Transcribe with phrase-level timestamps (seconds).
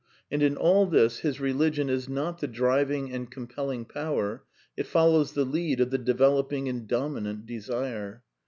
[0.31, 4.41] And in all this his religion is not the driving and compelling power;
[4.75, 8.23] it follows the lead of the developing and dominant desire.